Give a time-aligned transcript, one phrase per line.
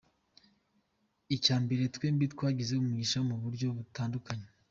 [1.35, 4.47] Icya mbere, twembi twagize umugisha mu buryo butandukanye.